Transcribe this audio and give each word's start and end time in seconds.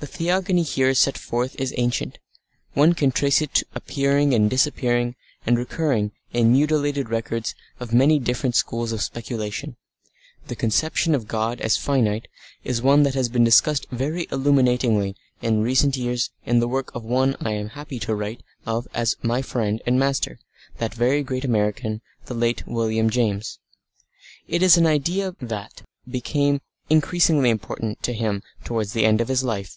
The 0.00 0.06
theogony 0.06 0.62
here 0.62 0.94
set 0.94 1.18
forth 1.18 1.54
is 1.60 1.74
ancient; 1.76 2.18
one 2.72 2.94
can 2.94 3.12
trace 3.12 3.42
it 3.42 3.62
appearing 3.74 4.32
and 4.32 4.48
disappearing 4.48 5.14
and 5.44 5.58
recurring 5.58 6.12
in 6.32 6.46
the 6.50 6.56
mutilated 6.58 7.10
records 7.10 7.54
of 7.78 7.92
many 7.92 8.18
different 8.18 8.54
schools 8.56 8.92
of 8.92 9.02
speculation; 9.02 9.76
the 10.46 10.56
conception 10.56 11.14
of 11.14 11.28
God 11.28 11.60
as 11.60 11.76
finite 11.76 12.28
is 12.64 12.80
one 12.80 13.02
that 13.02 13.12
has 13.12 13.28
been 13.28 13.44
discussed 13.44 13.86
very 13.90 14.24
illuminatingly 14.30 15.16
in 15.42 15.60
recent 15.60 15.98
years 15.98 16.30
in 16.46 16.60
the 16.60 16.68
work 16.68 16.94
of 16.94 17.04
one 17.04 17.36
I 17.38 17.52
am 17.52 17.68
happy 17.68 17.98
to 17.98 18.14
write 18.14 18.42
of 18.64 18.88
as 18.94 19.16
my 19.20 19.42
friend 19.42 19.82
and 19.84 19.98
master, 19.98 20.38
that 20.78 20.94
very 20.94 21.22
great 21.22 21.44
American, 21.44 22.00
the 22.24 22.32
late 22.32 22.66
William 22.66 23.10
James. 23.10 23.58
It 24.48 24.62
was 24.62 24.78
an 24.78 24.86
idea 24.86 25.36
that 25.42 25.82
became 26.10 26.62
increasingly 26.88 27.50
important 27.50 28.02
to 28.04 28.14
him 28.14 28.42
towards 28.64 28.94
the 28.94 29.04
end 29.04 29.20
of 29.20 29.28
his 29.28 29.44
life. 29.44 29.76